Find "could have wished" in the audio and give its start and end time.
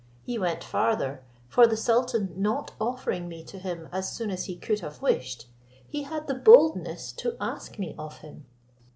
4.57-5.47